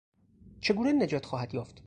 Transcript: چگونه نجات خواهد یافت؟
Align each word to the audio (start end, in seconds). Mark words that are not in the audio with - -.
چگونه 0.61 0.91
نجات 0.93 1.25
خواهد 1.25 1.53
یافت؟ 1.53 1.79